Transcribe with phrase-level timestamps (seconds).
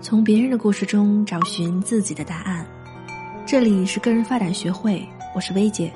[0.00, 2.64] 从别人的故事中找寻自己的答案。
[3.44, 5.04] 这里是个人发展学会，
[5.34, 5.92] 我是薇姐，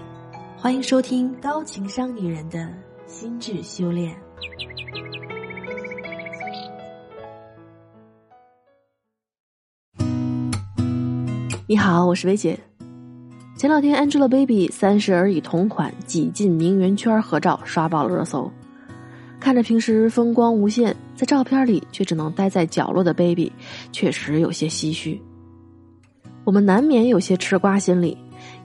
[0.56, 2.68] 欢迎收听高情商女人的
[3.06, 4.14] 心智修炼。
[11.68, 12.58] 你好，我是薇姐。
[13.56, 18.50] 前两天，Angelababy 三十而已同款挤进名媛圈合照刷爆了热搜。
[19.42, 23.50] 看着平时风光无限，在照片里却只能待在角落的 Baby，
[23.90, 25.20] 确实有些唏嘘。
[26.44, 28.16] 我们难免有些吃瓜心理，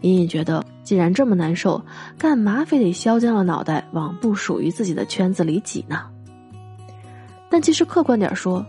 [0.02, 1.84] 隐隐觉得，既然这么难受，
[2.16, 6.04] 干嘛非得削尖了脑袋往不属于自己的圈子里挤呢？
[7.50, 8.64] 但其实客观点说，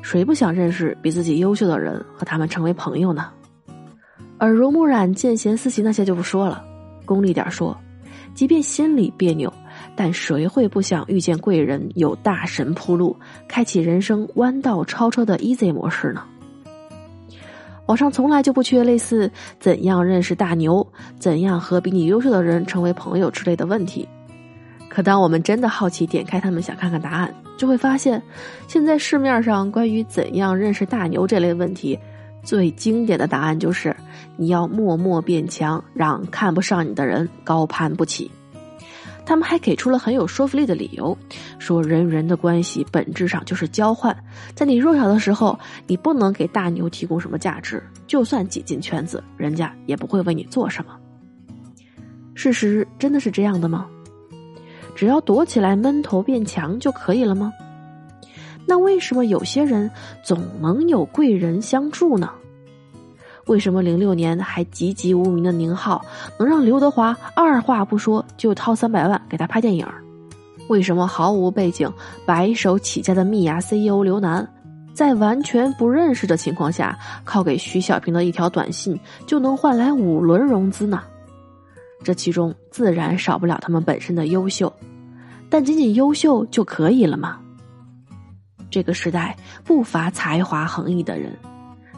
[0.00, 3.28] 谁不想认识比自己优秀的人和他们成为朋友呢？
[4.38, 6.64] 耳濡目染、见贤思齐那些就不说了，
[7.04, 7.76] 功利点说，
[8.34, 9.52] 即便心里别扭，
[10.02, 13.14] 但谁会不想遇见贵人，有大神铺路，
[13.46, 16.22] 开启人生弯道超车的 easy 模式呢？
[17.84, 24.08] 网上从来就不缺类似“怎样认识大牛”“怎样和比你优秀的人成为朋友”之类的问题。
[24.88, 28.22] 可当我们真的好奇点开他们想看看答案，就会发现，
[28.68, 31.98] 现在市面上关于“怎样认识大牛”这类问题。
[32.42, 33.94] 最经典的答案就是，
[34.38, 38.30] 你要默默变强，让看不上你的人高攀不起。
[39.30, 41.16] 他们还给出了很有说服力的理由，
[41.60, 44.12] 说人与人的关系本质上就是交换，
[44.56, 45.56] 在你弱小的时候，
[45.86, 50.98] 你不能给大牛提供什么价值，就算挤进圈子，人家也不会为你做什么。
[52.34, 53.86] 事实真的是这样的吗？
[54.96, 57.52] 只要躲起来闷头变强就可以了吗？
[58.66, 59.88] 那为什么有些人
[60.24, 62.32] 总能有贵人相助呢？
[63.50, 66.00] 为什么零六年还籍籍无名的宁浩
[66.38, 69.84] 能让刘德华二话不说就掏三百万给他拍电影？
[70.68, 71.92] 为什么毫无背景、
[72.24, 74.48] 白手起家的蜜芽 CEO 刘楠，
[74.94, 81.02] 在完全不认识的情况下，靠给徐小平的一条短信就能换来五轮融资呢？
[82.04, 84.72] 这其中自然少不了他们本身的优秀，
[85.48, 87.40] 但仅仅优秀就可以了吗？
[88.70, 91.36] 这个时代不乏才华横溢的人，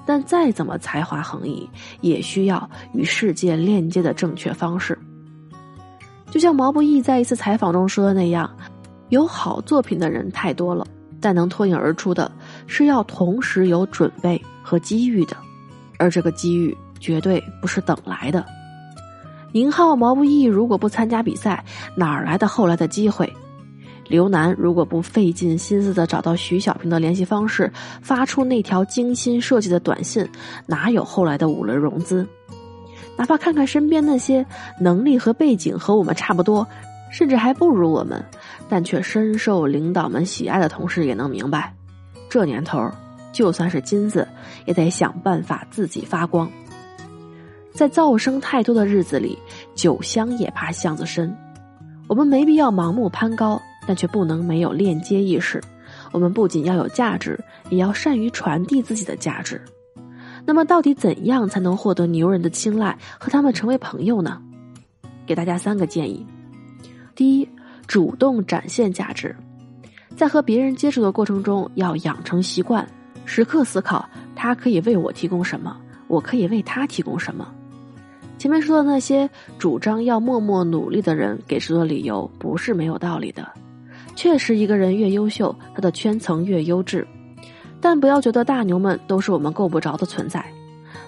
[0.05, 1.69] 但再怎么才华横溢，
[2.01, 4.99] 也需要与世界链接的正确方式。
[6.31, 8.51] 就像毛不易在一次采访中说的那样
[9.11, 10.87] ：“有好作品的人太多了，
[11.21, 12.31] 但能脱颖而出的
[12.67, 15.37] 是要同时有准备和机遇的，
[15.99, 18.45] 而这个机遇绝对不是等来的。”
[19.53, 21.63] 宁浩、毛不易如果不参加比赛，
[21.95, 23.31] 哪儿来的后来的机会？
[24.09, 30.29] 刘楠如果不费尽心思的找到徐小平的联系方式，发出那条精心设计的短信，
[30.67, 32.27] 哪有后来的五轮融资？
[33.17, 34.45] 哪怕看看身边那些
[34.81, 36.67] 能力和背景和我们差不多，
[37.11, 38.23] 甚至还不如我们，
[38.69, 41.75] 但却深受领导们喜爱的同事，也能明白，
[42.29, 42.91] 这年头，
[43.33, 44.27] 就算是金子，
[44.67, 46.51] 也得想办法自己发光。
[47.73, 49.39] 在噪声太多的日子里，
[49.75, 51.35] 酒香也怕巷子深。
[52.09, 53.61] 我们没必要盲目攀高。
[53.87, 55.61] 但却不能没有链接意识。
[56.11, 57.39] 我们不仅要有价值，
[57.71, 59.61] 也要善于传递自己的价值。
[60.45, 64.41] 那么，到底怎样才能获得牛人的青睐，和他们成为朋友呢？
[65.25, 66.27] 给大家三个建议：
[67.15, 67.49] 第一，
[67.87, 69.37] 主动展现价值，
[70.17, 72.87] 在和别人接触的过程中，要养成习惯，
[73.25, 75.77] 时刻思考他可以为我提供什么，
[76.09, 77.47] 我可以为他提供什么。
[78.37, 83.47] 前面说的那些主张要默默努力的人给出的理由，不是没有道理的。
[84.15, 87.07] 确实，一个人越优秀，他的圈层越优质。
[87.81, 90.45] 但不要觉得大牛们都是我们够不着的存在，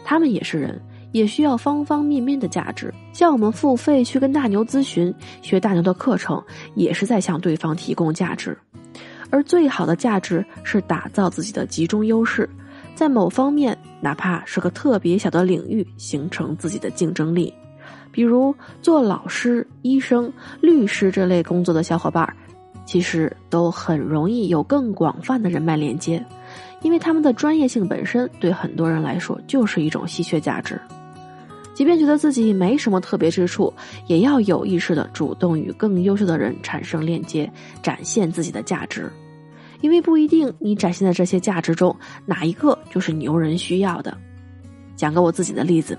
[0.05, 0.81] 他们也是人，
[1.13, 2.93] 也需要方方面面的价值。
[3.13, 6.43] 像我们付费去跟大牛咨询、学大牛的课程，
[6.75, 8.59] 也是在向对方提供价值。
[9.31, 12.49] 而最好的价值是打造自己的集中优势，
[12.97, 17.55] 在某方面，哪怕是个特别小的领域，形成自己的竞争力。
[18.11, 22.35] 比如做老师、医生、律师这类工作的小伙伴儿。
[22.85, 26.25] 其实都很容易有更广泛的人脉连接，
[26.83, 30.81] 因为他们的专业性本身对很多人来说就是一种稀缺价值。
[31.73, 33.73] 即便觉得自己没什么特别之处，
[34.07, 37.51] 也要有意识的主动与更优秀的人产生链接，
[37.83, 39.11] 展现自己的价值。
[39.81, 41.95] 因为不一定你展现的这些价值中
[42.25, 44.17] 哪一个就是牛人需要的。
[44.95, 45.99] 讲个我自己的例子，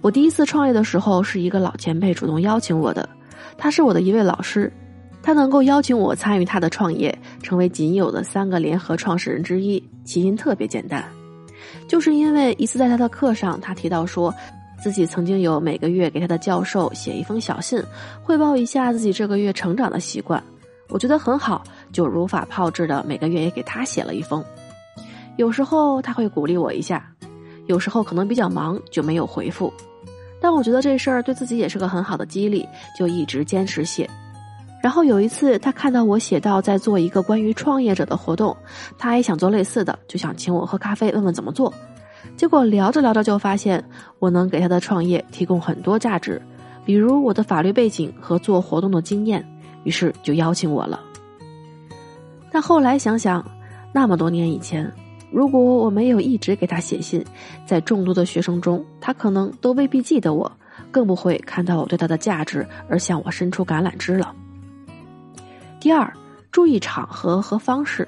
[0.00, 3.06] 我第一次创业的时候是一个老前辈主动邀请我的，
[3.58, 4.72] 他是我的一位老师。
[5.22, 11.04] 他能够邀请我参与他的创业，成为仅有的三个联合创始人之一，起因特别简单，
[11.88, 14.34] 就是因为一次在他的课上，他提到说，
[14.82, 17.80] 自己曾经有每个月给他的教授写一封小信，
[18.22, 20.42] 汇报一下自己这个月成长的习惯，
[20.88, 24.44] 我觉得很好，就如法炮制的每个月也给他写了一封。
[25.36, 27.08] 有时候他会鼓励我一下，
[27.66, 29.72] 有时候可能比较忙就没有回复。
[30.40, 32.68] 但我觉得这事儿对自己也是个很好的激励，
[32.98, 34.10] 就一直坚持写。
[34.82, 38.54] 然后有一次，他看到我写到在做一个关于创业者的活动，
[38.98, 41.72] 他也想做类似的，就想请我喝咖啡，问问怎么做。
[42.36, 43.82] 结果聊着聊着就发现
[44.18, 46.42] 我能给他的创业提供很多价值，
[46.84, 49.42] 比如我的法律背景和做活动的经验，
[49.84, 51.00] 于是就邀请我了。
[52.50, 53.42] 但后来想想，
[53.92, 54.92] 那么多年以前。
[55.30, 57.24] 如果我没有一直给他写信，
[57.64, 60.52] 在众多的学生中，他可能都未必记得我，
[60.90, 64.34] 更不会看到我对他的价值而向我伸出橄榄枝了。
[65.82, 66.08] 第二，
[66.52, 68.06] 注意场合和方式，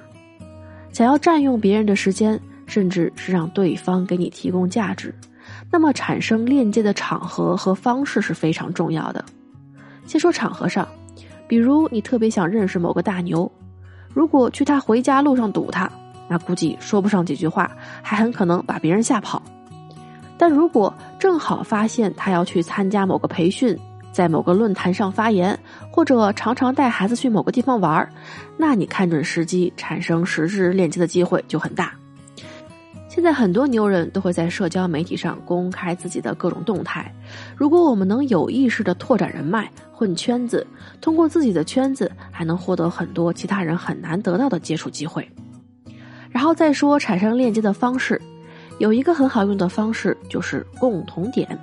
[0.92, 5.12] 想要占用别人的时间，甚至是让对方给你提供价值，
[5.72, 9.24] 那么产生链接的场合和方式是非常重要的。
[10.06, 10.86] 先说场合上，
[11.48, 13.50] 比如你特别想认识某个大牛，
[14.12, 15.90] 如果去他回家路上堵他。
[16.28, 17.68] 那估计说不上几句话，
[18.00, 19.42] 还很可能把别人吓跑。
[20.38, 23.76] 但如果正好发现他要去参加某个培训，
[24.14, 25.58] 在某个论坛上发言，
[25.90, 28.08] 或者常常带孩子去某个地方玩儿
[28.56, 31.93] 那你看准时机，产生实质链接的机会就很大。
[33.08, 37.12] 现在很多牛人都会在社交媒体上公开自己的各种动态。
[37.56, 40.64] 如果我们能有意识的拓展人脉、混圈子，
[41.00, 45.28] 通过自己的圈子，还能获得很多其他人很难得到的接触机会。
[46.31, 48.20] 然后再说产生链接的方式，
[48.78, 51.58] 有一个很好用的方式就是共同点。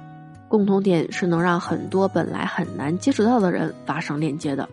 [0.52, 4.68] 共同点是能让很多本来很难接触到的人发生链接的。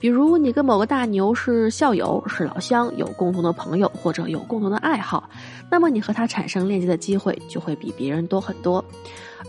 [0.00, 5.30] 比如你跟某个大牛是校友、是老乡，有共同的朋友或者有共同的爱好，
[5.70, 8.84] 那么你和他产生链接的机会就会比别人多很多。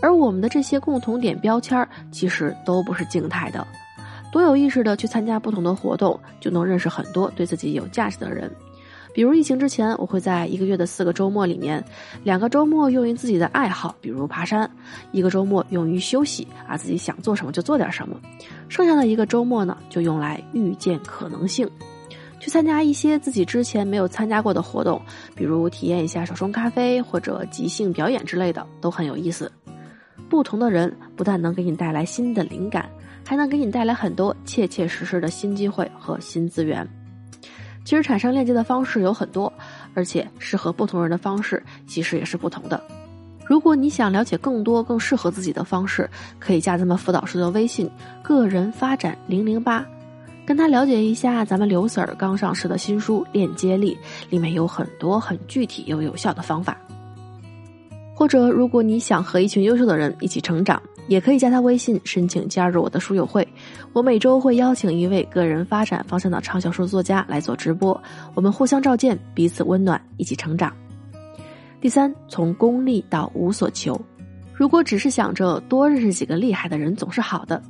[0.00, 3.66] 而我们的这些共同点标签其实都不是静态的，
[4.32, 8.48] 多有意识的去参加不同的活动，就能认识很多对自己有价值的人。
[9.18, 11.84] 比如疫情之前，我会在一个月的四个周末里面，
[12.22, 14.64] 两个周末用于自己的爱好，比如爬山；
[15.10, 18.16] 一个周末用于休息，啊，自己想做什么就做点什么。
[18.68, 21.68] 剩下的一个周末呢，就用来遇见可能性，
[22.38, 25.02] 去参加一些自己之前没有参加过的活动，
[25.34, 29.50] 比如体验一下手冲咖啡或者即兴表演之类的，都很有意思。
[30.28, 32.88] 不同的人不但能给你带来新的灵感，
[33.26, 36.88] 还能给你带来很多切切实实的新机会和新资源。
[37.88, 39.50] 其实产生链接的方式有很多，
[39.94, 42.78] 而且适合不同人的方式其实也是不同的。
[43.46, 46.06] 如果你想了解更多更适合自己的方式，
[46.38, 47.90] 可以加咱们辅导师的微信
[48.22, 49.82] “个人发展零零八”，
[50.44, 53.94] 跟他了解一下咱们刘 Sir 刚上市的新书《链接力》，
[54.28, 56.76] 里面有很多很具体又有效的方法。
[58.14, 60.78] 或者，如果你想和一群优秀的人一起成长。
[61.08, 63.46] 也可以加他微信申请加入我的书友会，
[63.92, 68.00] 我每周会邀请一位个人发展方向的畅销书作家来做直播，
[68.34, 70.72] 我们互相照见，彼此温暖，一起成长。
[71.80, 74.00] 第三，从功利到无所求。
[74.52, 77.62] 如果只是想着多认识几个厉害的人总是好的，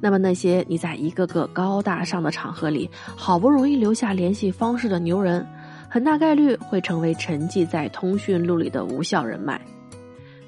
[0.00, 5.46] 那么那些你在一个个高大上的场合里好不容易留下联系方式的牛人，
[5.88, 9.60] 很大概率会成为沉寂在通讯录里的无效人脉。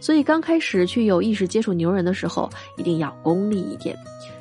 [0.00, 3.96] 所以刚开始去有意识接触牛人的时候，一定要功利一点，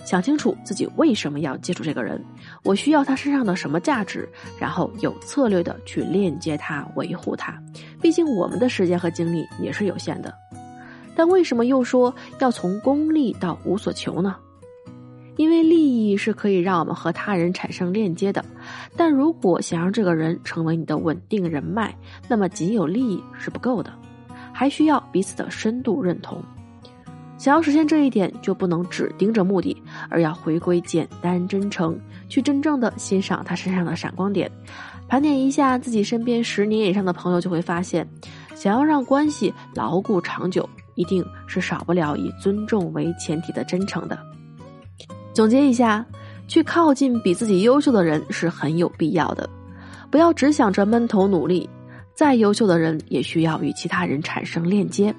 [0.06, 2.24] 想清楚自己为什么要接触这个人，
[2.64, 4.28] 我需要他身上的什么价值，
[4.60, 7.58] 然后有策略的去链接他、维护他。
[8.02, 10.34] 毕竟我们的时间和精力也是有限的。
[11.16, 14.36] 但为什么又说要从功利到无所求呢？
[15.38, 18.44] 因为利益是可以让我们和他人产生链接的，
[18.96, 21.94] 但如果想让这个人成为你的稳定人脉，
[22.28, 23.92] 那么仅有利益是不够的。
[24.58, 26.42] 还需要彼此的深度认同。
[27.38, 29.76] 想要实现这一点，就不能只盯着目的，
[30.10, 34.50] 而要回归简单真诚，去真正的欣赏他身上的闪光点。
[35.10, 38.08] 盘点一下自己身边十年以上的朋友，就会发现，
[38.56, 44.18] 想要让关系牢固长久，一定是少不了以尊重为前提的真诚的。
[45.34, 46.06] 总结一下，
[46.48, 49.48] 去靠近比自己优秀的人是很有必要的，
[50.10, 51.70] 不要只想着闷头努力。
[52.16, 55.14] 再优秀的人也需要与其他人产生链接，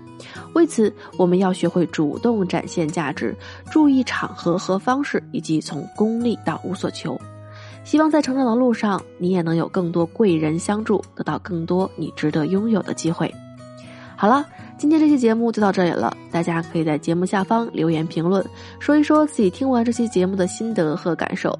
[0.55, 3.37] 为此我们要学会主动展现价值，
[3.71, 7.21] 注意场合和方式，以及从功利到无所求。
[7.85, 13.33] 希望在成长的路上，你也能有更多贵人相助，得到更多你值得拥有的机会。
[14.17, 14.45] 好了，
[14.79, 18.43] 今天这期节目就到这里了，大家可以在节目下方留言评论，
[18.81, 21.57] 说一说自己听完这期节目的心得和感受。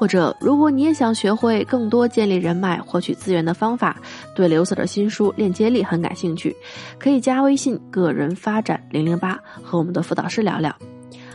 [0.00, 3.94] 或者，如果你也想学会更多建立人脉、获取资源的方法，
[4.34, 6.56] 对刘总的新书《链接力》很感兴趣，
[6.98, 10.74] 可以加微信“个人发展零零八”和我们的辅导师聊聊，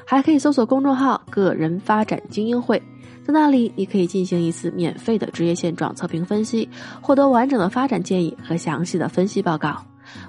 [0.04, 2.82] 还可以搜索公众号“个人发展精英会”，
[3.24, 6.68] 在那里，你可以进行一次免费的职业现状测评分析，
[7.00, 9.80] 获得完整的发展建议和详细的分析报告。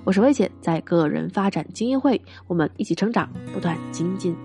[0.05, 4.37] 我是薇姐，在个人发展精英会，我们一起成长，不断精进。